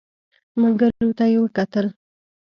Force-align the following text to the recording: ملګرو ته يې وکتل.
ملګرو 0.61 1.09
ته 1.17 1.25
يې 1.31 1.37
وکتل. 1.43 1.85